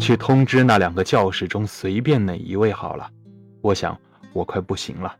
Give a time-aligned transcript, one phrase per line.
[0.00, 3.08] 去通知那两个教室中随便哪一位好了，
[3.60, 3.96] 我想
[4.32, 5.16] 我快不行了。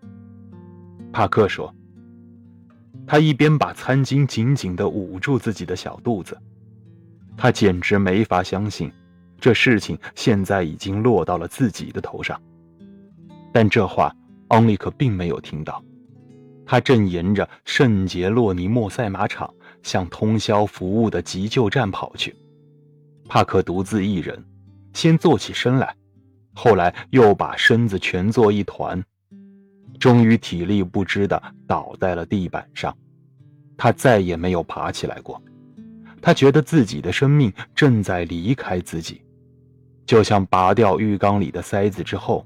[1.13, 1.73] 帕克说。
[3.07, 6.39] 他一边把餐巾紧紧地捂住自己的小肚子，
[7.37, 8.93] 他简直没法相信，
[9.41, 12.41] 这事情现在已经落到了自己的头上。
[13.53, 14.15] 但这话，
[14.49, 15.83] 奥利克并没有听到，
[16.65, 22.37] 他正沿着圣杰洛尼莫赛马场向通宵服务的急救站跑去。
[23.29, 24.45] 帕克独自一人，
[24.93, 25.95] 先坐起身来，
[26.53, 29.03] 后来又把身子蜷作一团。
[29.99, 32.97] 终于体力不支的倒在了地板上，
[33.77, 35.41] 他再也没有爬起来过。
[36.23, 39.23] 他觉得自己的生命正在离开自己，
[40.11, 42.45] 就像拔掉浴缸里的塞子之后，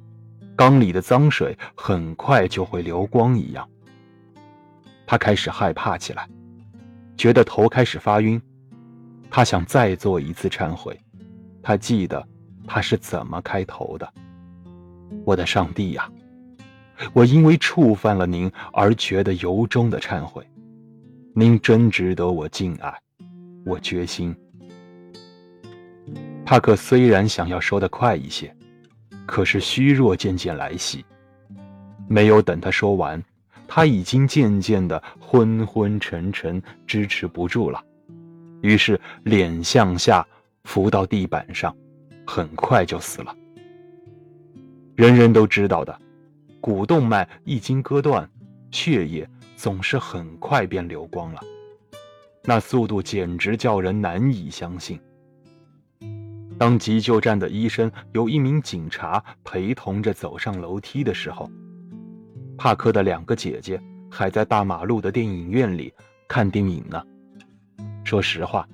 [0.54, 3.66] 缸里的脏水很快就会流光一样。
[5.06, 6.28] 他开始害怕起来，
[7.16, 8.38] 觉得头开始发晕。
[9.30, 10.94] 他想再做一次忏悔。
[11.62, 12.22] 他记得
[12.66, 14.12] 他是怎么开头的
[15.24, 16.06] ：“我的上帝呀！”
[17.14, 20.46] 我因为触犯了您而觉得由衷的忏悔，
[21.34, 22.94] 您真值得我敬爱，
[23.64, 24.36] 我决心。
[26.44, 28.54] 帕克虽然想要说的快一些，
[29.26, 31.04] 可是虚弱渐渐来袭，
[32.06, 33.22] 没有等他说完，
[33.66, 37.82] 他已经渐渐的昏昏沉沉，支持不住了，
[38.60, 40.26] 于是脸向下
[40.64, 41.74] 伏到地板上，
[42.26, 43.34] 很快就死了。
[44.94, 45.98] 人人都知道的。
[46.60, 48.26] 股动脉一经割断，
[48.70, 51.40] 血液总是很快便流光了，
[52.44, 54.98] 那速度简直叫人难以相信。
[56.56, 61.50] 当急救站的医生由一名警察陪同着走上楼梯的时候，
[62.56, 65.92] 帕克的两个姐姐还在大马路的电影院里
[66.28, 67.02] 看电影呢。
[68.04, 68.68] 说实话，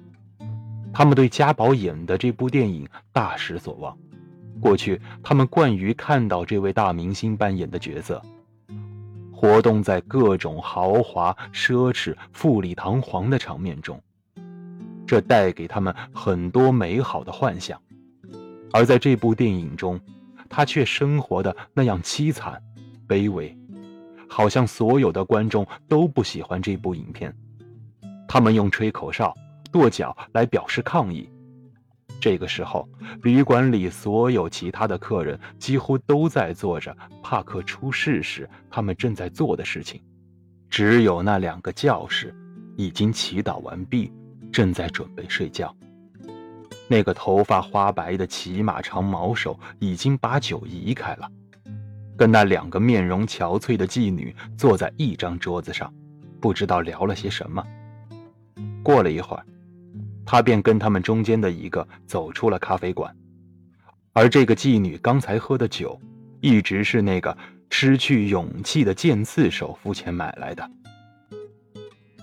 [0.93, 3.97] 他们对家宝演的这部电影大失所望。
[4.61, 8.21] 过去，他们惯于看到这位大明星扮演的角色，
[9.33, 13.99] 活动在各种豪华、奢侈、富丽堂皇的场面中，
[15.11, 17.83] 这带给他们很多美好的幻想。
[18.71, 20.01] 而在这部电影中，
[20.49, 22.63] 他却生活的那样凄惨、
[23.09, 23.59] 卑微，
[24.29, 27.35] 好像所有的观众都不喜欢这部影片。
[28.29, 29.35] 他们用吹口哨、
[29.73, 31.29] 跺脚来表示抗议。
[32.21, 32.89] 这个时候，
[33.25, 40.01] 旅馆里所有其他的客人几乎都在做着帕克出事时他们正在做的事情，
[40.69, 42.33] 只有那两个教士
[42.77, 44.13] 已经祈祷完毕，
[44.53, 45.75] 正在准备睡觉。
[46.89, 51.31] 那个头发花白的骑马长毛手已经把酒移开了，
[52.17, 55.93] 跟那两个面容憔悴的妓女坐在一张桌子上，
[56.41, 57.65] 不知道聊了些什么。
[58.83, 59.45] 过了一会儿。
[60.27, 63.13] 他便跟他们中间的一个走出了咖啡馆，
[64.13, 66.01] 而这个妓女刚才喝的酒，
[66.41, 67.37] 一直是那个
[67.69, 70.71] 失去勇气的剑刺手付钱买来的。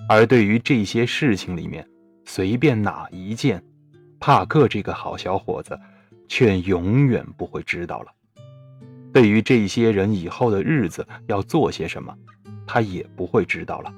[0.07, 1.85] 而对于这些事情里面，
[2.27, 3.63] 随便哪一件，
[4.19, 5.79] 帕克这个好小伙子，
[6.27, 8.11] 却永远不会知道了。
[9.13, 12.13] 对于这些人以后的日子要做些什么，
[12.67, 13.93] 他也不会知道了。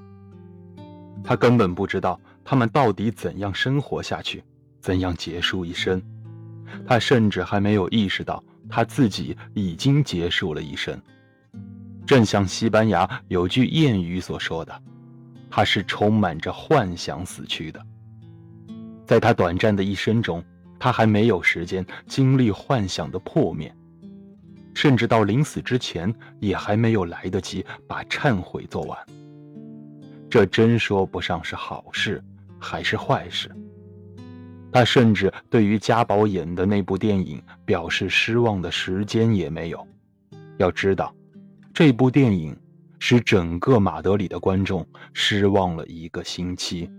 [1.24, 2.18] 他根本不知道。
[2.46, 4.44] 他们到底怎样生活下去，
[4.80, 6.02] 怎样结束一生？
[6.88, 11.00] 他甚至还没有意识到他自己已经结束了一生。
[12.08, 14.82] 正像西班牙有句谚语所说的，
[15.48, 17.80] 他是充满着幻想死去的。
[19.10, 20.44] 在他短暂的一生中，
[20.78, 23.76] 他还没有时间经历幻想的破灭，
[24.76, 28.96] 甚至到临死之前，也还没有来得及把忏悔做完。
[30.30, 32.24] 这真说不上是好事。
[32.62, 33.50] 还是坏事。
[34.70, 39.88] 他甚至对于家宝演的那部电影表示失望的时间也没有。
[40.58, 41.16] 要知道，
[41.74, 42.54] 这部电影
[43.00, 46.92] 使整个马德里的观众失望了一个星期。